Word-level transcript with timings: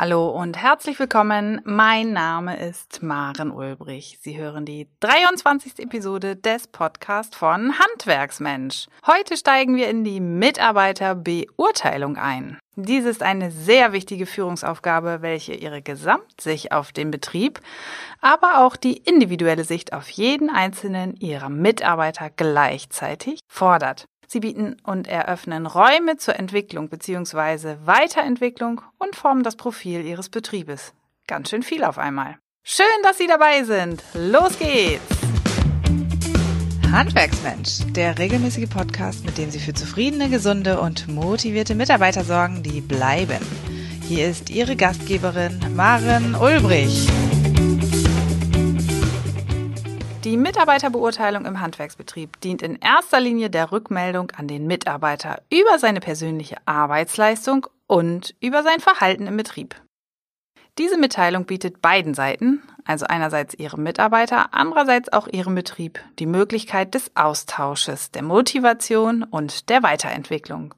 Hallo 0.00 0.28
und 0.28 0.56
herzlich 0.56 0.96
willkommen. 1.00 1.60
Mein 1.64 2.12
Name 2.12 2.56
ist 2.56 3.02
Maren 3.02 3.50
Ulbrich. 3.50 4.20
Sie 4.22 4.38
hören 4.38 4.64
die 4.64 4.86
23. 5.00 5.80
Episode 5.80 6.36
des 6.36 6.68
Podcasts 6.68 7.36
von 7.36 7.76
Handwerksmensch. 7.76 8.86
Heute 9.08 9.36
steigen 9.36 9.74
wir 9.74 9.88
in 9.88 10.04
die 10.04 10.20
Mitarbeiterbeurteilung 10.20 12.16
ein. 12.16 12.60
Dies 12.76 13.06
ist 13.06 13.24
eine 13.24 13.50
sehr 13.50 13.92
wichtige 13.92 14.26
Führungsaufgabe, 14.26 15.18
welche 15.20 15.54
ihre 15.54 15.82
Gesamtsicht 15.82 16.70
auf 16.70 16.92
den 16.92 17.10
Betrieb, 17.10 17.58
aber 18.20 18.64
auch 18.64 18.76
die 18.76 18.98
individuelle 18.98 19.64
Sicht 19.64 19.92
auf 19.92 20.08
jeden 20.10 20.48
einzelnen 20.48 21.16
ihrer 21.16 21.48
Mitarbeiter 21.48 22.30
gleichzeitig 22.30 23.40
fordert. 23.48 24.06
Sie 24.30 24.40
bieten 24.40 24.76
und 24.82 25.08
eröffnen 25.08 25.64
Räume 25.64 26.18
zur 26.18 26.38
Entwicklung 26.38 26.90
bzw. 26.90 27.76
Weiterentwicklung 27.86 28.82
und 28.98 29.16
formen 29.16 29.42
das 29.42 29.56
Profil 29.56 30.04
Ihres 30.04 30.28
Betriebes. 30.28 30.92
Ganz 31.26 31.48
schön 31.48 31.62
viel 31.62 31.82
auf 31.82 31.96
einmal. 31.96 32.36
Schön, 32.62 32.84
dass 33.04 33.16
Sie 33.16 33.26
dabei 33.26 33.64
sind. 33.64 34.04
Los 34.12 34.58
geht's! 34.58 35.02
Handwerksmensch, 36.92 37.90
der 37.94 38.18
regelmäßige 38.18 38.68
Podcast, 38.68 39.24
mit 39.24 39.38
dem 39.38 39.50
Sie 39.50 39.60
für 39.60 39.72
zufriedene, 39.72 40.28
gesunde 40.28 40.78
und 40.78 41.08
motivierte 41.08 41.74
Mitarbeiter 41.74 42.22
sorgen, 42.22 42.62
die 42.62 42.82
bleiben. 42.82 43.40
Hier 44.06 44.28
ist 44.28 44.50
Ihre 44.50 44.76
Gastgeberin 44.76 45.58
Maren 45.74 46.34
Ulbrich. 46.34 47.08
Die 50.28 50.36
Mitarbeiterbeurteilung 50.36 51.46
im 51.46 51.58
Handwerksbetrieb 51.62 52.38
dient 52.42 52.60
in 52.60 52.76
erster 52.76 53.18
Linie 53.18 53.48
der 53.48 53.72
Rückmeldung 53.72 54.30
an 54.32 54.46
den 54.46 54.66
Mitarbeiter 54.66 55.40
über 55.50 55.78
seine 55.78 56.00
persönliche 56.00 56.58
Arbeitsleistung 56.66 57.66
und 57.86 58.34
über 58.38 58.62
sein 58.62 58.80
Verhalten 58.80 59.26
im 59.26 59.38
Betrieb. 59.38 59.74
Diese 60.76 60.98
Mitteilung 60.98 61.46
bietet 61.46 61.80
beiden 61.80 62.12
Seiten, 62.12 62.62
also 62.84 63.06
einerseits 63.06 63.54
ihrem 63.54 63.82
Mitarbeiter, 63.82 64.52
andererseits 64.52 65.10
auch 65.14 65.28
ihrem 65.28 65.54
Betrieb, 65.54 65.98
die 66.18 66.26
Möglichkeit 66.26 66.92
des 66.92 67.10
Austausches, 67.16 68.10
der 68.10 68.22
Motivation 68.22 69.22
und 69.22 69.70
der 69.70 69.82
Weiterentwicklung. 69.82 70.74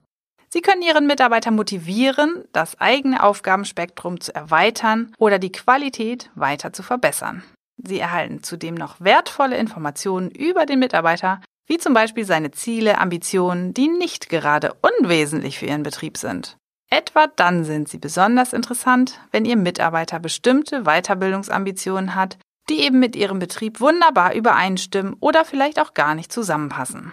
Sie 0.49 0.61
können 0.63 0.83
Ihren 0.83 1.09
Mitarbeiter 1.09 1.51
motivieren, 1.51 2.45
das 2.53 2.81
eigene 2.81 3.21
Aufgabenspektrum 3.21 4.21
zu 4.21 4.33
erweitern 4.33 5.13
oder 5.19 5.41
die 5.41 5.51
Qualität 5.51 6.31
weiter 6.37 6.73
zu 6.73 6.85
verbessern. 6.85 7.43
Sie 7.85 7.99
erhalten 7.99 8.43
zudem 8.43 8.75
noch 8.75 9.01
wertvolle 9.01 9.57
Informationen 9.57 10.31
über 10.31 10.67
den 10.67 10.79
Mitarbeiter, 10.79 11.41
wie 11.67 11.79
zum 11.79 11.95
Beispiel 11.95 12.25
seine 12.25 12.51
Ziele, 12.51 12.99
Ambitionen, 12.99 13.75
die 13.75 13.89
nicht 13.89 14.29
gerade 14.29 14.75
unwesentlich 14.83 15.59
für 15.59 15.67
Ihren 15.67 15.83
Betrieb 15.83 16.17
sind. 16.17 16.57
Etwa 16.91 17.29
dann 17.29 17.65
sind 17.65 17.89
sie 17.89 17.99
besonders 17.99 18.53
interessant, 18.53 19.21
wenn 19.31 19.45
Ihr 19.45 19.57
Mitarbeiter 19.57 20.19
bestimmte 20.19 20.83
Weiterbildungsambitionen 20.83 22.17
hat, 22.17 22.39
die 22.69 22.81
eben 22.81 22.99
mit 22.99 23.15
Ihrem 23.15 23.39
Betrieb 23.39 23.81
wunderbar 23.81 24.35
übereinstimmen 24.35 25.15
oder 25.21 25.45
vielleicht 25.45 25.81
auch 25.81 25.95
gar 25.95 26.17
nicht 26.17 26.33
zusammenpassen. 26.33 27.13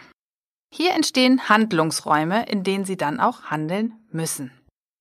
Hier 0.74 0.94
entstehen 0.94 1.48
Handlungsräume, 1.48 2.48
in 2.50 2.64
denen 2.64 2.86
Sie 2.86 2.98
dann 2.98 3.20
auch 3.20 3.44
handeln 3.44 3.94
müssen. 4.12 4.52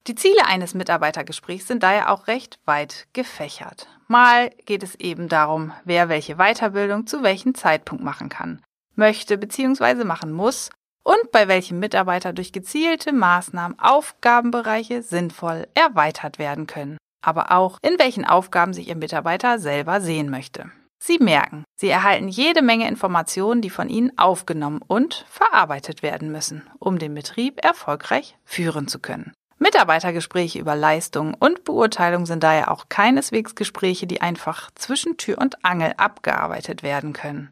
Die 0.06 0.14
Ziele 0.14 0.46
eines 0.46 0.74
Mitarbeitergesprächs 0.74 1.66
sind 1.66 1.82
daher 1.82 2.12
auch 2.12 2.28
recht 2.28 2.60
weit 2.64 3.08
gefächert. 3.12 3.88
Mal 4.06 4.50
geht 4.64 4.84
es 4.84 4.94
eben 4.94 5.28
darum, 5.28 5.72
wer 5.84 6.08
welche 6.08 6.36
Weiterbildung 6.36 7.08
zu 7.08 7.24
welchem 7.24 7.56
Zeitpunkt 7.56 8.04
machen 8.04 8.28
kann, 8.28 8.62
möchte 8.94 9.36
bzw. 9.36 10.04
machen 10.04 10.30
muss 10.30 10.70
und 11.02 11.32
bei 11.32 11.48
welchem 11.48 11.80
Mitarbeiter 11.80 12.32
durch 12.32 12.52
gezielte 12.52 13.12
Maßnahmen 13.12 13.80
Aufgabenbereiche 13.80 15.02
sinnvoll 15.02 15.66
erweitert 15.74 16.38
werden 16.38 16.68
können, 16.68 16.98
aber 17.20 17.50
auch 17.50 17.78
in 17.82 17.98
welchen 17.98 18.24
Aufgaben 18.24 18.74
sich 18.74 18.88
Ihr 18.88 18.96
Mitarbeiter 18.96 19.58
selber 19.58 20.00
sehen 20.00 20.30
möchte. 20.30 20.70
Sie 21.02 21.18
merken, 21.18 21.64
Sie 21.74 21.88
erhalten 21.88 22.28
jede 22.28 22.62
Menge 22.62 22.88
Informationen, 22.88 23.60
die 23.60 23.70
von 23.70 23.88
Ihnen 23.88 24.16
aufgenommen 24.16 24.82
und 24.86 25.26
verarbeitet 25.28 26.02
werden 26.02 26.30
müssen, 26.30 26.62
um 26.78 26.98
den 27.00 27.14
Betrieb 27.14 27.64
erfolgreich 27.64 28.36
führen 28.44 28.86
zu 28.86 29.00
können. 29.00 29.32
Mitarbeitergespräche 29.58 30.58
über 30.58 30.76
Leistung 30.76 31.34
und 31.34 31.64
Beurteilung 31.64 32.26
sind 32.26 32.42
daher 32.42 32.70
auch 32.70 32.88
keineswegs 32.88 33.54
Gespräche, 33.54 34.06
die 34.06 34.20
einfach 34.20 34.70
zwischen 34.74 35.16
Tür 35.16 35.38
und 35.38 35.64
Angel 35.64 35.94
abgearbeitet 35.96 36.82
werden 36.82 37.12
können. 37.12 37.50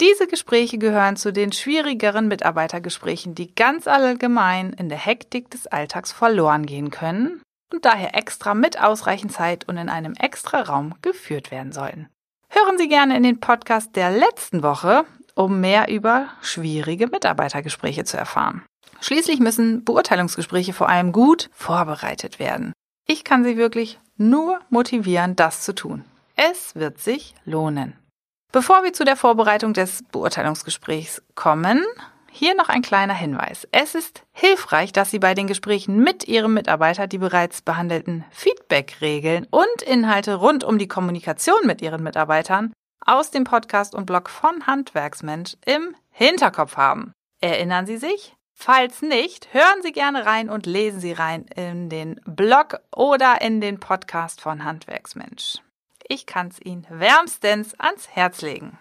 Diese 0.00 0.28
Gespräche 0.28 0.78
gehören 0.78 1.16
zu 1.16 1.32
den 1.32 1.50
schwierigeren 1.52 2.28
Mitarbeitergesprächen, 2.28 3.34
die 3.34 3.54
ganz 3.54 3.88
allgemein 3.88 4.72
in 4.72 4.88
der 4.88 4.98
Hektik 4.98 5.50
des 5.50 5.66
Alltags 5.66 6.12
verloren 6.12 6.66
gehen 6.66 6.90
können 6.90 7.42
und 7.72 7.84
daher 7.84 8.14
extra 8.14 8.54
mit 8.54 8.80
ausreichend 8.80 9.32
Zeit 9.32 9.66
und 9.68 9.76
in 9.76 9.88
einem 9.88 10.14
extra 10.14 10.62
Raum 10.62 10.94
geführt 11.02 11.50
werden 11.50 11.72
sollten. 11.72 12.08
Hören 12.50 12.78
Sie 12.78 12.88
gerne 12.88 13.16
in 13.16 13.24
den 13.24 13.40
Podcast 13.40 13.96
der 13.96 14.10
letzten 14.10 14.62
Woche, 14.62 15.04
um 15.34 15.60
mehr 15.60 15.88
über 15.88 16.28
schwierige 16.42 17.08
Mitarbeitergespräche 17.08 18.04
zu 18.04 18.16
erfahren. 18.16 18.64
Schließlich 19.00 19.40
müssen 19.40 19.84
Beurteilungsgespräche 19.84 20.72
vor 20.72 20.88
allem 20.88 21.12
gut 21.12 21.50
vorbereitet 21.52 22.38
werden. 22.38 22.72
Ich 23.06 23.24
kann 23.24 23.44
Sie 23.44 23.56
wirklich 23.56 23.98
nur 24.16 24.60
motivieren, 24.70 25.36
das 25.36 25.62
zu 25.62 25.74
tun. 25.74 26.04
Es 26.36 26.74
wird 26.74 26.98
sich 26.98 27.34
lohnen. 27.44 27.96
Bevor 28.52 28.82
wir 28.82 28.92
zu 28.92 29.04
der 29.04 29.16
Vorbereitung 29.16 29.72
des 29.72 30.02
Beurteilungsgesprächs 30.10 31.22
kommen, 31.34 31.84
hier 32.30 32.54
noch 32.54 32.68
ein 32.68 32.82
kleiner 32.82 33.14
Hinweis. 33.14 33.66
Es 33.72 33.94
ist 33.94 34.22
hilfreich, 34.32 34.92
dass 34.92 35.10
Sie 35.10 35.18
bei 35.18 35.34
den 35.34 35.46
Gesprächen 35.46 35.98
mit 35.98 36.28
Ihrem 36.28 36.54
Mitarbeiter 36.54 37.06
die 37.06 37.18
bereits 37.18 37.62
behandelten 37.62 38.24
Feedback-Regeln 38.30 39.46
und 39.50 39.82
Inhalte 39.82 40.36
rund 40.36 40.64
um 40.64 40.78
die 40.78 40.88
Kommunikation 40.88 41.58
mit 41.64 41.82
Ihren 41.82 42.02
Mitarbeitern 42.02 42.72
aus 43.04 43.30
dem 43.30 43.44
Podcast 43.44 43.94
und 43.94 44.06
Blog 44.06 44.28
von 44.28 44.66
Handwerksmensch 44.66 45.56
im 45.64 45.94
Hinterkopf 46.10 46.76
haben. 46.76 47.12
Erinnern 47.40 47.86
Sie 47.86 47.96
sich? 47.96 48.37
Falls 48.60 49.02
nicht, 49.02 49.54
hören 49.54 49.82
Sie 49.82 49.92
gerne 49.92 50.26
rein 50.26 50.50
und 50.50 50.66
lesen 50.66 50.98
Sie 50.98 51.12
rein 51.12 51.46
in 51.54 51.88
den 51.88 52.20
Blog 52.26 52.80
oder 52.94 53.40
in 53.40 53.60
den 53.60 53.78
Podcast 53.78 54.40
von 54.40 54.64
Handwerksmensch. 54.64 55.58
Ich 56.08 56.26
kann 56.26 56.48
es 56.48 56.60
Ihnen 56.60 56.84
wärmstens 56.90 57.78
ans 57.78 58.08
Herz 58.08 58.42
legen. 58.42 58.76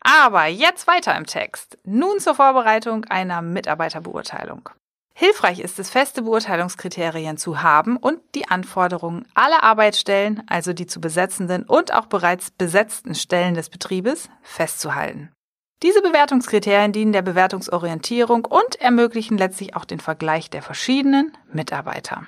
Aber 0.00 0.46
jetzt 0.46 0.86
weiter 0.86 1.16
im 1.16 1.26
Text. 1.26 1.76
Nun 1.82 2.20
zur 2.20 2.36
Vorbereitung 2.36 3.04
einer 3.06 3.42
Mitarbeiterbeurteilung. 3.42 4.70
Hilfreich 5.12 5.58
ist 5.58 5.80
es, 5.80 5.90
feste 5.90 6.22
Beurteilungskriterien 6.22 7.38
zu 7.38 7.62
haben 7.62 7.96
und 7.96 8.20
die 8.36 8.48
Anforderungen 8.48 9.26
aller 9.34 9.64
Arbeitsstellen, 9.64 10.44
also 10.46 10.72
die 10.72 10.86
zu 10.86 11.00
besetzenden 11.00 11.64
und 11.64 11.92
auch 11.92 12.06
bereits 12.06 12.52
besetzten 12.52 13.16
Stellen 13.16 13.54
des 13.54 13.70
Betriebes, 13.70 14.30
festzuhalten. 14.42 15.32
Diese 15.82 16.00
Bewertungskriterien 16.00 16.92
dienen 16.92 17.12
der 17.12 17.22
Bewertungsorientierung 17.22 18.46
und 18.46 18.76
ermöglichen 18.80 19.36
letztlich 19.36 19.76
auch 19.76 19.84
den 19.84 20.00
Vergleich 20.00 20.48
der 20.48 20.62
verschiedenen 20.62 21.32
Mitarbeiter. 21.52 22.26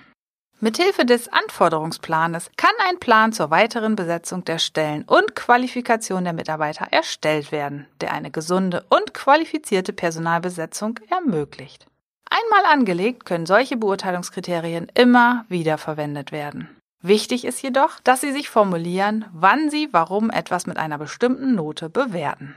Mithilfe 0.61 1.07
des 1.07 1.29
Anforderungsplanes 1.29 2.51
kann 2.57 2.73
ein 2.89 2.99
Plan 2.99 3.33
zur 3.33 3.51
weiteren 3.51 3.95
Besetzung 3.95 4.45
der 4.45 4.59
Stellen 4.59 5.05
und 5.05 5.37
Qualifikation 5.37 6.25
der 6.25 6.33
Mitarbeiter 6.33 6.89
erstellt 6.91 7.53
werden, 7.53 7.87
der 8.01 8.13
eine 8.13 8.33
gesunde 8.33 8.85
und 8.89 9.15
qualifizierte 9.15 9.93
Personalbesetzung 9.93 10.99
ermöglicht. 11.09 11.87
Einmal 12.29 12.73
angelegt 12.73 13.25
können 13.25 13.47
solche 13.47 13.77
Beurteilungskriterien 13.77 14.91
immer 14.95 15.47
wieder 15.49 15.79
verwendet 15.79 16.33
werden. 16.33 16.69
Wichtig 17.01 17.45
ist 17.45 17.63
jedoch, 17.63 18.01
dass 18.01 18.21
Sie 18.21 18.33
sich 18.33 18.51
formulieren, 18.51 19.27
wann 19.33 19.71
Sie 19.71 19.89
warum 19.93 20.29
etwas 20.29 20.67
mit 20.67 20.77
einer 20.77 20.99
bestimmten 20.99 21.55
Note 21.55 21.89
bewerten. 21.89 22.57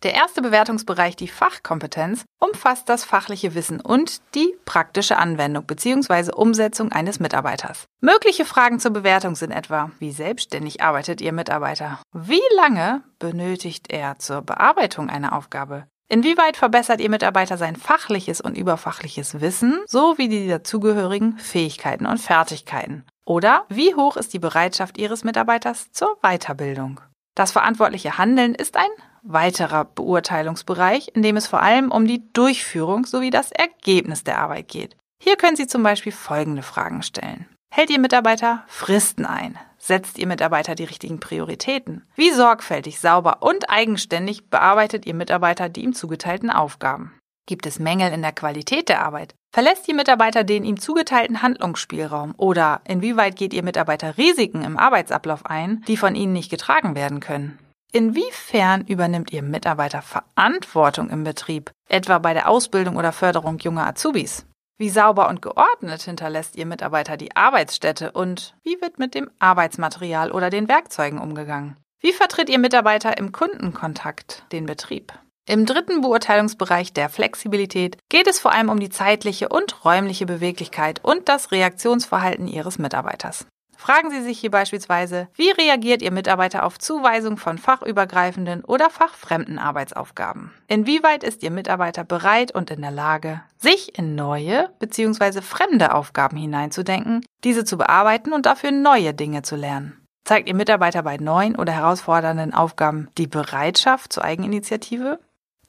Der 0.03 0.13
erste 0.13 0.41
Bewertungsbereich, 0.41 1.17
die 1.17 1.27
Fachkompetenz, 1.27 2.23
umfasst 2.39 2.87
das 2.87 3.03
fachliche 3.03 3.53
Wissen 3.53 3.81
und 3.81 4.21
die 4.33 4.55
praktische 4.63 5.17
Anwendung 5.17 5.65
bzw. 5.65 6.31
Umsetzung 6.31 6.93
eines 6.93 7.19
Mitarbeiters. 7.19 7.85
Mögliche 7.99 8.45
Fragen 8.45 8.79
zur 8.79 8.91
Bewertung 8.91 9.35
sind 9.35 9.51
etwa, 9.51 9.91
wie 9.99 10.11
selbstständig 10.11 10.81
arbeitet 10.81 11.19
Ihr 11.19 11.33
Mitarbeiter? 11.33 11.99
Wie 12.13 12.41
lange 12.55 13.03
benötigt 13.19 13.91
er 13.91 14.17
zur 14.17 14.41
Bearbeitung 14.41 15.09
einer 15.09 15.33
Aufgabe? 15.35 15.85
Inwieweit 16.07 16.55
verbessert 16.55 17.01
Ihr 17.01 17.09
Mitarbeiter 17.09 17.57
sein 17.57 17.75
fachliches 17.75 18.39
und 18.39 18.57
überfachliches 18.57 19.41
Wissen 19.41 19.81
sowie 19.85 20.29
die 20.29 20.47
dazugehörigen 20.47 21.37
Fähigkeiten 21.37 22.05
und 22.05 22.19
Fertigkeiten? 22.19 23.05
Oder 23.25 23.65
wie 23.67 23.95
hoch 23.95 24.15
ist 24.15 24.33
die 24.33 24.39
Bereitschaft 24.39 24.97
Ihres 24.97 25.25
Mitarbeiters 25.25 25.91
zur 25.91 26.17
Weiterbildung? 26.21 27.01
Das 27.41 27.53
verantwortliche 27.53 28.19
Handeln 28.19 28.53
ist 28.53 28.77
ein 28.77 28.91
weiterer 29.23 29.85
Beurteilungsbereich, 29.85 31.09
in 31.15 31.23
dem 31.23 31.37
es 31.37 31.47
vor 31.47 31.63
allem 31.63 31.89
um 31.89 32.05
die 32.05 32.31
Durchführung 32.33 33.07
sowie 33.07 33.31
das 33.31 33.51
Ergebnis 33.51 34.23
der 34.23 34.37
Arbeit 34.37 34.67
geht. 34.67 34.95
Hier 35.19 35.37
können 35.37 35.55
Sie 35.55 35.65
zum 35.65 35.81
Beispiel 35.81 36.11
folgende 36.11 36.61
Fragen 36.61 37.01
stellen. 37.01 37.47
Hält 37.73 37.89
Ihr 37.89 37.97
Mitarbeiter 37.97 38.63
Fristen 38.67 39.25
ein? 39.25 39.57
Setzt 39.79 40.19
Ihr 40.19 40.27
Mitarbeiter 40.27 40.75
die 40.75 40.83
richtigen 40.83 41.19
Prioritäten? 41.19 42.05
Wie 42.13 42.29
sorgfältig, 42.29 42.99
sauber 42.99 43.37
und 43.39 43.71
eigenständig 43.71 44.51
bearbeitet 44.51 45.07
Ihr 45.07 45.15
Mitarbeiter 45.15 45.67
die 45.67 45.81
ihm 45.81 45.93
zugeteilten 45.93 46.51
Aufgaben? 46.51 47.11
Gibt 47.51 47.65
es 47.65 47.79
Mängel 47.79 48.13
in 48.13 48.21
der 48.21 48.31
Qualität 48.31 48.87
der 48.87 49.03
Arbeit? 49.03 49.35
Verlässt 49.53 49.85
Ihr 49.89 49.93
Mitarbeiter 49.93 50.45
den 50.45 50.63
ihm 50.63 50.79
zugeteilten 50.79 51.41
Handlungsspielraum? 51.41 52.33
Oder 52.37 52.79
inwieweit 52.87 53.35
geht 53.35 53.53
Ihr 53.53 53.61
Mitarbeiter 53.61 54.17
Risiken 54.17 54.63
im 54.63 54.77
Arbeitsablauf 54.77 55.45
ein, 55.45 55.83
die 55.85 55.97
von 55.97 56.15
Ihnen 56.15 56.31
nicht 56.31 56.49
getragen 56.49 56.95
werden 56.95 57.19
können? 57.19 57.59
Inwiefern 57.91 58.85
übernimmt 58.87 59.33
Ihr 59.33 59.41
Mitarbeiter 59.41 60.01
Verantwortung 60.01 61.09
im 61.09 61.25
Betrieb, 61.25 61.71
etwa 61.89 62.19
bei 62.19 62.33
der 62.33 62.47
Ausbildung 62.47 62.95
oder 62.95 63.11
Förderung 63.11 63.59
junger 63.59 63.85
Azubis? 63.85 64.45
Wie 64.77 64.89
sauber 64.89 65.27
und 65.27 65.41
geordnet 65.41 66.03
hinterlässt 66.03 66.55
Ihr 66.55 66.65
Mitarbeiter 66.65 67.17
die 67.17 67.35
Arbeitsstätte 67.35 68.13
und 68.13 68.55
wie 68.63 68.79
wird 68.79 68.97
mit 68.97 69.13
dem 69.13 69.29
Arbeitsmaterial 69.39 70.31
oder 70.31 70.49
den 70.49 70.69
Werkzeugen 70.69 71.19
umgegangen? 71.19 71.75
Wie 71.99 72.13
vertritt 72.13 72.49
Ihr 72.49 72.59
Mitarbeiter 72.59 73.17
im 73.17 73.33
Kundenkontakt 73.33 74.45
den 74.53 74.65
Betrieb? 74.65 75.11
Im 75.51 75.65
dritten 75.65 75.99
Beurteilungsbereich 75.99 76.93
der 76.93 77.09
Flexibilität 77.09 77.97
geht 78.07 78.25
es 78.27 78.39
vor 78.39 78.53
allem 78.53 78.69
um 78.69 78.79
die 78.79 78.87
zeitliche 78.87 79.49
und 79.49 79.83
räumliche 79.83 80.25
Beweglichkeit 80.25 81.03
und 81.03 81.27
das 81.27 81.51
Reaktionsverhalten 81.51 82.47
Ihres 82.47 82.79
Mitarbeiters. 82.79 83.45
Fragen 83.75 84.11
Sie 84.11 84.21
sich 84.21 84.39
hier 84.39 84.49
beispielsweise, 84.49 85.27
wie 85.35 85.49
reagiert 85.49 86.01
Ihr 86.01 86.13
Mitarbeiter 86.13 86.65
auf 86.65 86.79
Zuweisung 86.79 87.35
von 87.35 87.57
fachübergreifenden 87.57 88.63
oder 88.63 88.89
fachfremden 88.89 89.59
Arbeitsaufgaben? 89.59 90.53
Inwieweit 90.69 91.25
ist 91.25 91.43
Ihr 91.43 91.51
Mitarbeiter 91.51 92.05
bereit 92.05 92.55
und 92.55 92.71
in 92.71 92.81
der 92.81 92.91
Lage, 92.91 93.41
sich 93.57 93.97
in 93.99 94.15
neue 94.15 94.69
bzw. 94.79 95.41
fremde 95.41 95.93
Aufgaben 95.93 96.37
hineinzudenken, 96.37 97.25
diese 97.43 97.65
zu 97.65 97.77
bearbeiten 97.77 98.31
und 98.31 98.45
dafür 98.45 98.71
neue 98.71 99.13
Dinge 99.13 99.41
zu 99.41 99.57
lernen? 99.57 99.97
Zeigt 100.23 100.47
Ihr 100.47 100.55
Mitarbeiter 100.55 101.03
bei 101.03 101.17
neuen 101.17 101.57
oder 101.57 101.73
herausfordernden 101.73 102.53
Aufgaben 102.53 103.09
die 103.17 103.27
Bereitschaft 103.27 104.13
zur 104.13 104.23
Eigeninitiative? 104.23 105.19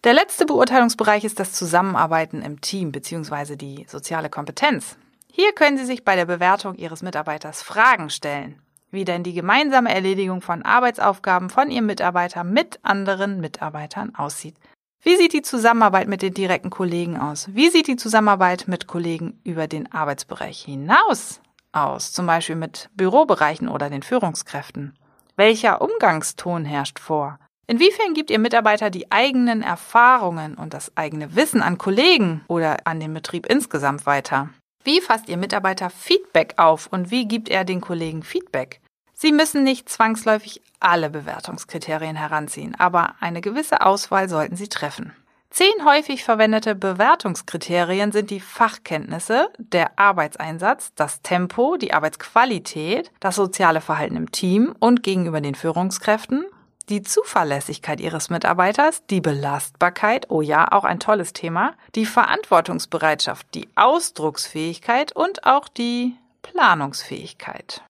Der 0.05 0.15
letzte 0.15 0.47
Beurteilungsbereich 0.47 1.23
ist 1.23 1.39
das 1.39 1.53
Zusammenarbeiten 1.53 2.43
im 2.43 2.61
Team 2.61 2.91
bzw. 2.91 3.55
die 3.55 3.87
soziale 3.89 4.31
Kompetenz. 4.31 4.97
Hier 5.31 5.53
können 5.53 5.79
Sie 5.79 5.85
sich 5.85 6.05
bei 6.05 6.17
der 6.17 6.27
Bewertung 6.27 6.75
Ihres 6.75 7.03
Mitarbeiters 7.03 7.63
Fragen 7.63 8.11
stellen, 8.11 8.61
wie 8.91 9.05
denn 9.05 9.23
die 9.23 9.33
gemeinsame 9.33 9.95
Erledigung 9.95 10.43
von 10.43 10.63
Arbeitsaufgaben 10.63 11.51
von 11.51 11.71
Ihrem 11.71 11.87
Mitarbeiter 11.87 12.43
mit 12.43 12.81
anderen 12.83 13.41
Mitarbeitern 13.41 14.13
aussieht. 14.17 14.57
Wie 15.03 15.15
sieht 15.15 15.35
die 15.35 15.43
Zusammenarbeit 15.43 16.09
mit 16.09 16.23
den 16.23 16.35
direkten 16.35 16.71
Kollegen 16.71 17.17
aus? 17.17 17.47
Wie 17.55 17.71
sieht 17.71 17.87
die 17.87 17.97
Zusammenarbeit 17.97 18.67
mit 18.67 18.89
Kollegen 18.89 19.41
über 19.45 19.69
den 19.69 19.93
Arbeitsbereich 19.93 20.63
hinaus 20.63 21.41
aus, 21.71 22.13
zum 22.13 22.27
Beispiel 22.27 22.57
mit 22.57 22.91
Bürobereichen 22.97 23.69
oder 23.69 23.89
den 23.89 24.03
Führungskräften? 24.03 24.99
Welcher 25.37 25.81
Umgangston 25.81 26.65
herrscht 26.65 26.99
vor? 26.99 27.39
Inwiefern 27.67 28.15
gibt 28.15 28.31
Ihr 28.31 28.39
Mitarbeiter 28.39 28.91
die 28.91 29.11
eigenen 29.13 29.63
Erfahrungen 29.63 30.55
und 30.55 30.75
das 30.75 30.97
eigene 30.97 31.37
Wissen 31.37 31.63
an 31.63 31.79
Kollegen 31.79 32.45
oder 32.49 32.79
an 32.87 33.01
den 33.01 33.15
Betrieb 33.15 33.47
insgesamt 33.47 34.05
weiter? 34.05 34.51
Wie 34.85 35.01
fasst 35.01 35.29
Ihr 35.29 35.37
Mitarbeiter 35.37 35.91
Feedback 35.91 36.55
auf 36.57 36.89
und 36.89 37.11
wie 37.11 37.27
gibt 37.27 37.49
er 37.49 37.65
den 37.65 37.81
Kollegen 37.81 38.23
Feedback? 38.23 38.81
Sie 39.15 39.31
müssen 39.31 39.63
nicht 39.63 39.89
zwangsläufig 39.89 40.61
alle 40.81 41.09
Bewertungskriterien 41.09 42.17
heranziehen, 42.17 42.75
aber 42.77 43.15
eine 43.21 43.41
gewisse 43.41 43.87
Auswahl 43.87 44.29
sollten 44.29 44.57
Sie 44.57 44.69
treffen. 44.69 45.13
Zehn 45.51 45.85
häufig 45.85 46.25
verwendete 46.25 46.75
Bewertungskriterien 46.75 48.11
sind 48.11 48.31
die 48.31 48.41
Fachkenntnisse, 48.41 49.51
der 49.59 49.99
Arbeitseinsatz, 49.99 50.93
das 50.97 51.21
Tempo, 51.23 51.77
die 51.77 51.93
Arbeitsqualität, 51.93 53.13
das 53.21 53.37
soziale 53.37 53.83
Verhalten 53.83 54.17
im 54.17 54.33
Team 54.33 54.75
und 54.81 55.03
gegenüber 55.03 55.41
den 55.41 55.55
Führungskräften, 55.55 56.47
die 56.93 57.03
Zuverlässigkeit 57.03 58.01
ihres 58.01 58.29
Mitarbeiters, 58.29 59.03
die 59.07 59.23
Belastbarkeit, 59.23 60.31
oh 60.31 60.43
ja, 60.43 60.71
auch 60.71 60.85
ein 60.85 61.01
tolles 61.01 61.33
Thema, 61.33 61.73
die 61.95 62.05
Verantwortungsbereitschaft, 62.05 63.47
die 63.55 63.69
Ausdrucksfähigkeit 63.77 65.17
und 65.17 65.47
auch 65.47 65.69
die 65.69 66.15
Planungsfähigkeit. 66.43 67.83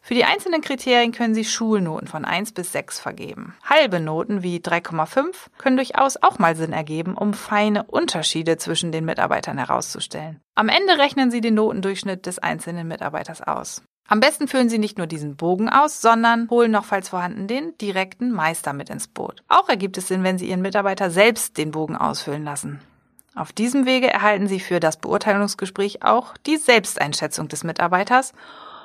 Für 0.00 0.14
die 0.14 0.24
einzelnen 0.24 0.60
Kriterien 0.60 1.10
können 1.10 1.34
Sie 1.34 1.44
Schulnoten 1.44 2.06
von 2.06 2.24
1 2.24 2.52
bis 2.52 2.70
6 2.72 3.00
vergeben. 3.00 3.56
Halbe 3.64 3.98
Noten 3.98 4.42
wie 4.42 4.58
3,5 4.58 5.34
können 5.58 5.76
durchaus 5.76 6.22
auch 6.22 6.38
mal 6.38 6.54
Sinn 6.54 6.72
ergeben, 6.72 7.16
um 7.16 7.34
feine 7.34 7.84
Unterschiede 7.84 8.56
zwischen 8.58 8.92
den 8.92 9.04
Mitarbeitern 9.04 9.58
herauszustellen. 9.58 10.40
Am 10.54 10.68
Ende 10.68 10.98
rechnen 10.98 11.32
Sie 11.32 11.40
den 11.40 11.54
Notendurchschnitt 11.54 12.26
des 12.26 12.38
einzelnen 12.38 12.86
Mitarbeiters 12.86 13.40
aus. 13.40 13.82
Am 14.06 14.20
besten 14.20 14.48
füllen 14.48 14.68
Sie 14.68 14.78
nicht 14.78 14.98
nur 14.98 15.06
diesen 15.06 15.36
Bogen 15.36 15.68
aus, 15.68 16.02
sondern 16.02 16.50
holen 16.50 16.70
noch, 16.70 16.84
falls 16.84 17.08
vorhanden, 17.08 17.46
den 17.46 17.76
direkten 17.78 18.30
Meister 18.30 18.74
mit 18.74 18.90
ins 18.90 19.08
Boot. 19.08 19.42
Auch 19.48 19.68
ergibt 19.68 19.96
es 19.96 20.08
Sinn, 20.08 20.22
wenn 20.22 20.38
Sie 20.38 20.48
Ihren 20.48 20.60
Mitarbeiter 20.60 21.10
selbst 21.10 21.56
den 21.56 21.70
Bogen 21.70 21.96
ausfüllen 21.96 22.44
lassen. 22.44 22.80
Auf 23.34 23.52
diesem 23.52 23.86
Wege 23.86 24.08
erhalten 24.08 24.46
Sie 24.46 24.60
für 24.60 24.78
das 24.78 24.98
Beurteilungsgespräch 24.98 26.02
auch 26.04 26.36
die 26.46 26.58
Selbsteinschätzung 26.58 27.48
des 27.48 27.64
Mitarbeiters 27.64 28.32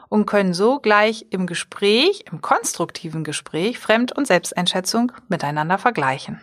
und 0.07 0.25
können 0.25 0.53
so 0.53 0.79
gleich 0.79 1.27
im 1.29 1.45
Gespräch, 1.45 2.25
im 2.31 2.41
konstruktiven 2.41 3.23
Gespräch, 3.23 3.77
Fremd- 3.77 4.17
und 4.17 4.25
Selbsteinschätzung 4.25 5.11
miteinander 5.27 5.77
vergleichen. 5.77 6.41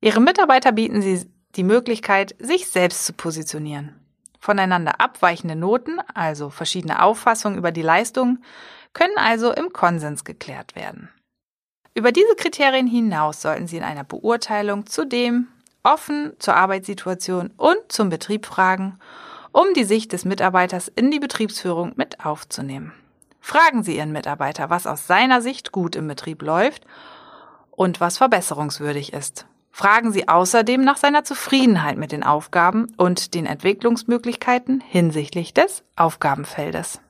Ihrem 0.00 0.24
Mitarbeiter 0.24 0.72
bieten 0.72 1.02
Sie 1.02 1.28
die 1.56 1.64
Möglichkeit, 1.64 2.34
sich 2.38 2.68
selbst 2.68 3.04
zu 3.04 3.12
positionieren. 3.12 3.99
Voneinander 4.40 5.00
abweichende 5.00 5.54
Noten, 5.54 5.98
also 6.14 6.50
verschiedene 6.50 7.02
Auffassungen 7.02 7.58
über 7.58 7.72
die 7.72 7.82
Leistung, 7.82 8.38
können 8.94 9.16
also 9.16 9.52
im 9.52 9.72
Konsens 9.72 10.24
geklärt 10.24 10.74
werden. 10.74 11.10
Über 11.94 12.10
diese 12.10 12.34
Kriterien 12.36 12.86
hinaus 12.86 13.42
sollten 13.42 13.66
Sie 13.66 13.76
in 13.76 13.84
einer 13.84 14.04
Beurteilung 14.04 14.86
zudem 14.86 15.48
offen 15.82 16.32
zur 16.38 16.56
Arbeitssituation 16.56 17.50
und 17.56 17.78
zum 17.88 18.08
Betrieb 18.08 18.46
fragen 18.46 18.98
um 19.52 19.66
die 19.74 19.84
Sicht 19.84 20.12
des 20.12 20.24
Mitarbeiters 20.24 20.88
in 20.88 21.10
die 21.10 21.18
Betriebsführung 21.18 21.92
mit 21.96 22.24
aufzunehmen. 22.24 22.92
Fragen 23.40 23.82
Sie 23.82 23.96
Ihren 23.96 24.12
Mitarbeiter, 24.12 24.70
was 24.70 24.86
aus 24.86 25.06
seiner 25.06 25.40
Sicht 25.40 25.72
gut 25.72 25.96
im 25.96 26.06
Betrieb 26.06 26.42
läuft 26.42 26.84
und 27.70 28.00
was 28.00 28.18
verbesserungswürdig 28.18 29.12
ist. 29.12 29.46
Fragen 29.70 30.12
Sie 30.12 30.28
außerdem 30.28 30.82
nach 30.82 30.96
seiner 30.96 31.24
Zufriedenheit 31.24 31.96
mit 31.96 32.12
den 32.12 32.22
Aufgaben 32.22 32.92
und 32.96 33.34
den 33.34 33.46
Entwicklungsmöglichkeiten 33.46 34.80
hinsichtlich 34.80 35.54
des 35.54 35.82
Aufgabenfeldes. 35.96 37.00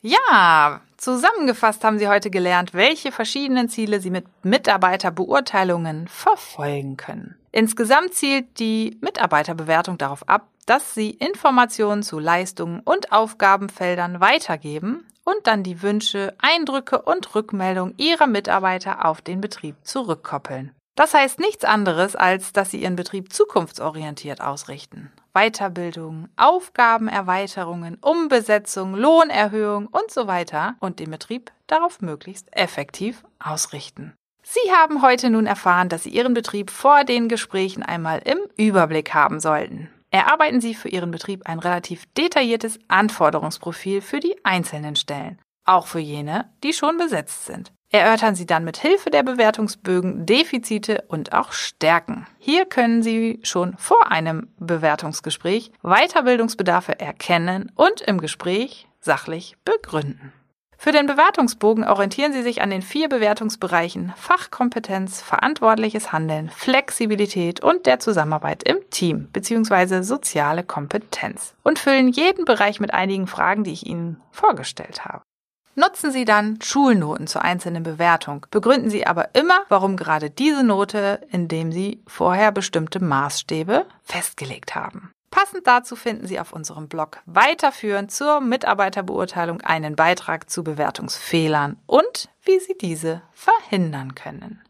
Ja, 0.00 0.82
zusammengefasst 0.98 1.82
haben 1.82 1.98
Sie 1.98 2.08
heute 2.08 2.28
gelernt, 2.28 2.74
welche 2.74 3.10
verschiedenen 3.10 3.70
Ziele 3.70 4.00
Sie 4.00 4.10
mit 4.10 4.26
Mitarbeiterbeurteilungen 4.44 6.08
verfolgen 6.08 6.98
können. 6.98 7.36
Insgesamt 7.52 8.12
zielt 8.12 8.58
die 8.58 8.98
Mitarbeiterbewertung 9.00 9.96
darauf 9.96 10.28
ab, 10.28 10.48
dass 10.66 10.92
Sie 10.92 11.10
Informationen 11.10 12.02
zu 12.02 12.18
Leistungen 12.18 12.80
und 12.80 13.12
Aufgabenfeldern 13.12 14.20
weitergeben 14.20 15.06
und 15.24 15.46
dann 15.46 15.62
die 15.62 15.80
Wünsche, 15.80 16.34
Eindrücke 16.38 17.00
und 17.00 17.34
Rückmeldungen 17.34 17.94
Ihrer 17.96 18.26
Mitarbeiter 18.26 19.06
auf 19.06 19.22
den 19.22 19.40
Betrieb 19.40 19.76
zurückkoppeln. 19.84 20.72
Das 20.94 21.12
heißt 21.12 21.40
nichts 21.40 21.64
anderes, 21.64 22.14
als 22.14 22.52
dass 22.52 22.70
Sie 22.70 22.82
Ihren 22.82 22.96
Betrieb 22.96 23.32
zukunftsorientiert 23.32 24.40
ausrichten. 24.40 25.12
Weiterbildung, 25.32 26.28
Aufgabenerweiterungen, 26.36 27.98
Umbesetzung, 28.00 28.94
Lohnerhöhung 28.94 29.86
und 29.86 30.10
so 30.10 30.28
weiter 30.28 30.76
und 30.78 31.00
den 31.00 31.10
Betrieb 31.10 31.50
darauf 31.66 32.00
möglichst 32.00 32.46
effektiv 32.56 33.24
ausrichten. 33.40 34.14
Sie 34.44 34.72
haben 34.72 35.02
heute 35.02 35.30
nun 35.30 35.46
erfahren, 35.46 35.88
dass 35.88 36.04
Sie 36.04 36.10
Ihren 36.10 36.34
Betrieb 36.34 36.70
vor 36.70 37.02
den 37.02 37.28
Gesprächen 37.28 37.82
einmal 37.82 38.20
im 38.24 38.38
Überblick 38.56 39.14
haben 39.14 39.40
sollten. 39.40 39.88
Erarbeiten 40.10 40.60
Sie 40.60 40.74
für 40.74 40.88
Ihren 40.88 41.10
Betrieb 41.10 41.48
ein 41.48 41.58
relativ 41.58 42.06
detailliertes 42.14 42.78
Anforderungsprofil 42.86 44.00
für 44.00 44.20
die 44.20 44.36
einzelnen 44.44 44.94
Stellen, 44.94 45.40
auch 45.64 45.86
für 45.86 46.00
jene, 46.00 46.50
die 46.62 46.72
schon 46.72 46.96
besetzt 46.96 47.46
sind 47.46 47.72
erörtern 47.94 48.34
Sie 48.34 48.44
dann 48.44 48.64
mit 48.64 48.76
Hilfe 48.76 49.10
der 49.10 49.22
Bewertungsbögen 49.22 50.26
Defizite 50.26 51.04
und 51.06 51.32
auch 51.32 51.52
Stärken. 51.52 52.26
Hier 52.38 52.66
können 52.66 53.04
Sie 53.04 53.38
schon 53.44 53.76
vor 53.78 54.10
einem 54.10 54.48
Bewertungsgespräch 54.58 55.70
Weiterbildungsbedarfe 55.82 56.98
erkennen 56.98 57.70
und 57.76 58.00
im 58.00 58.20
Gespräch 58.20 58.88
sachlich 59.00 59.56
begründen. 59.64 60.32
Für 60.76 60.90
den 60.90 61.06
Bewertungsbogen 61.06 61.84
orientieren 61.84 62.32
Sie 62.32 62.42
sich 62.42 62.60
an 62.60 62.70
den 62.70 62.82
vier 62.82 63.08
Bewertungsbereichen 63.08 64.12
Fachkompetenz, 64.16 65.22
verantwortliches 65.22 66.12
Handeln, 66.12 66.50
Flexibilität 66.50 67.62
und 67.62 67.86
der 67.86 68.00
Zusammenarbeit 68.00 68.64
im 68.64 68.78
Team 68.90 69.28
bzw. 69.32 70.02
soziale 70.02 70.64
Kompetenz 70.64 71.54
und 71.62 71.78
füllen 71.78 72.08
jeden 72.08 72.44
Bereich 72.44 72.80
mit 72.80 72.92
einigen 72.92 73.28
Fragen, 73.28 73.62
die 73.62 73.72
ich 73.72 73.86
Ihnen 73.86 74.20
vorgestellt 74.32 75.04
habe. 75.04 75.22
Nutzen 75.76 76.12
Sie 76.12 76.24
dann 76.24 76.60
Schulnoten 76.62 77.26
zur 77.26 77.42
einzelnen 77.42 77.82
Bewertung. 77.82 78.46
Begründen 78.50 78.90
Sie 78.90 79.06
aber 79.06 79.34
immer, 79.34 79.62
warum 79.68 79.96
gerade 79.96 80.30
diese 80.30 80.62
Note, 80.62 81.20
indem 81.30 81.72
Sie 81.72 82.02
vorher 82.06 82.52
bestimmte 82.52 83.02
Maßstäbe 83.02 83.86
festgelegt 84.02 84.74
haben. 84.74 85.10
Passend 85.30 85.66
dazu 85.66 85.96
finden 85.96 86.28
Sie 86.28 86.38
auf 86.38 86.52
unserem 86.52 86.86
Blog 86.86 87.20
weiterführend 87.26 88.12
zur 88.12 88.40
Mitarbeiterbeurteilung 88.40 89.62
einen 89.62 89.96
Beitrag 89.96 90.48
zu 90.48 90.62
Bewertungsfehlern 90.62 91.76
und 91.86 92.28
wie 92.44 92.60
Sie 92.60 92.76
diese 92.80 93.22
verhindern 93.32 94.14
können. 94.14 94.62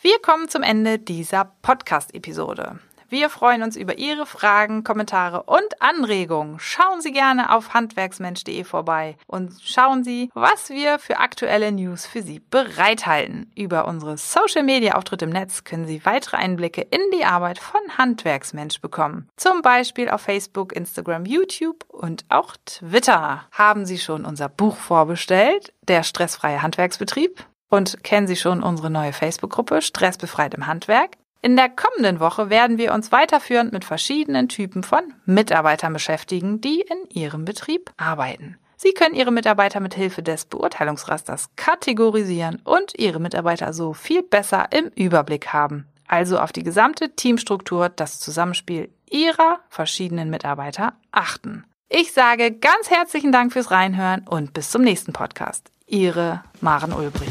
Wir 0.00 0.18
kommen 0.20 0.48
zum 0.48 0.62
Ende 0.62 0.98
dieser 0.98 1.44
Podcast-Episode. 1.60 2.78
Wir 3.10 3.30
freuen 3.30 3.62
uns 3.62 3.74
über 3.74 3.96
Ihre 3.96 4.26
Fragen, 4.26 4.84
Kommentare 4.84 5.44
und 5.44 5.80
Anregungen. 5.80 6.58
Schauen 6.58 7.00
Sie 7.00 7.10
gerne 7.10 7.54
auf 7.54 7.72
handwerksmensch.de 7.72 8.64
vorbei 8.64 9.16
und 9.26 9.54
schauen 9.62 10.04
Sie, 10.04 10.30
was 10.34 10.68
wir 10.68 10.98
für 10.98 11.18
aktuelle 11.18 11.72
News 11.72 12.04
für 12.04 12.20
Sie 12.20 12.40
bereithalten. 12.40 13.50
Über 13.54 13.88
unsere 13.88 14.18
Social 14.18 14.62
Media 14.62 14.94
Auftritte 14.94 15.24
im 15.24 15.30
Netz 15.30 15.64
können 15.64 15.86
Sie 15.86 16.04
weitere 16.04 16.36
Einblicke 16.36 16.82
in 16.82 17.00
die 17.14 17.24
Arbeit 17.24 17.58
von 17.58 17.80
Handwerksmensch 17.96 18.82
bekommen. 18.82 19.30
Zum 19.36 19.62
Beispiel 19.62 20.10
auf 20.10 20.20
Facebook, 20.20 20.74
Instagram, 20.74 21.24
YouTube 21.24 21.86
und 21.88 22.26
auch 22.28 22.56
Twitter. 22.66 23.46
Haben 23.52 23.86
Sie 23.86 23.98
schon 23.98 24.26
unser 24.26 24.50
Buch 24.50 24.76
vorbestellt? 24.76 25.72
Der 25.80 26.02
stressfreie 26.02 26.60
Handwerksbetrieb? 26.60 27.42
Und 27.70 28.04
kennen 28.04 28.26
Sie 28.26 28.36
schon 28.36 28.62
unsere 28.62 28.90
neue 28.90 29.14
Facebook-Gruppe 29.14 29.80
Stressbefreit 29.80 30.52
im 30.52 30.66
Handwerk? 30.66 31.16
In 31.40 31.56
der 31.56 31.68
kommenden 31.68 32.18
Woche 32.18 32.50
werden 32.50 32.78
wir 32.78 32.92
uns 32.92 33.12
weiterführend 33.12 33.72
mit 33.72 33.84
verschiedenen 33.84 34.48
Typen 34.48 34.82
von 34.82 35.02
Mitarbeitern 35.24 35.92
beschäftigen, 35.92 36.60
die 36.60 36.80
in 36.80 37.08
Ihrem 37.10 37.44
Betrieb 37.44 37.92
arbeiten. 37.96 38.56
Sie 38.76 38.92
können 38.92 39.14
Ihre 39.14 39.32
Mitarbeiter 39.32 39.80
mit 39.80 39.94
Hilfe 39.94 40.22
des 40.22 40.44
Beurteilungsrasters 40.44 41.50
kategorisieren 41.56 42.60
und 42.64 42.98
Ihre 42.98 43.20
Mitarbeiter 43.20 43.72
so 43.72 43.92
viel 43.92 44.22
besser 44.22 44.66
im 44.72 44.90
Überblick 44.94 45.52
haben. 45.52 45.86
Also 46.08 46.38
auf 46.38 46.52
die 46.52 46.62
gesamte 46.62 47.14
Teamstruktur, 47.14 47.88
das 47.88 48.18
Zusammenspiel 48.18 48.90
Ihrer 49.10 49.60
verschiedenen 49.68 50.30
Mitarbeiter 50.30 50.94
achten. 51.12 51.64
Ich 51.88 52.12
sage 52.12 52.52
ganz 52.52 52.90
herzlichen 52.90 53.32
Dank 53.32 53.52
fürs 53.52 53.70
Reinhören 53.70 54.26
und 54.28 54.52
bis 54.52 54.70
zum 54.70 54.82
nächsten 54.82 55.12
Podcast. 55.12 55.70
Ihre 55.86 56.42
Maren 56.60 56.92
Ulbrich. 56.92 57.30